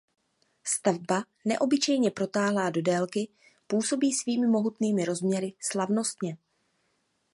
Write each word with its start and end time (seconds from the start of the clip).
Stavba 0.63 1.23
neobyčejně 1.47 2.11
protáhlá 2.11 2.69
do 2.69 2.81
délky 2.81 3.27
působí 3.67 4.13
svými 4.13 4.47
mohutnými 4.47 5.05
rozměry 5.05 5.53
slavnostně. 5.59 6.37